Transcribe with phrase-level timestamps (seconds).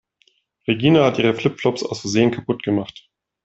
[0.67, 3.07] Regina hat ihre Flip-Flops aus Versehen kaputt gemacht.